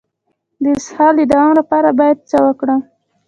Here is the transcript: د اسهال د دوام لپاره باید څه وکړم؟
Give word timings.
د 0.63 0.63
اسهال 0.77 1.13
د 1.17 1.21
دوام 1.31 1.51
لپاره 1.59 1.89
باید 1.99 2.17
څه 2.29 2.37
وکړم؟ 2.47 2.79